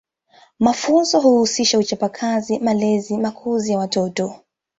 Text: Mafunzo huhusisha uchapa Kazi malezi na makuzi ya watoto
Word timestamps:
Mafunzo 0.59 1.19
huhusisha 1.21 1.79
uchapa 1.79 2.09
Kazi 2.09 2.59
malezi 2.59 3.17
na 3.17 3.21
makuzi 3.23 3.71
ya 3.71 3.77
watoto 3.79 4.35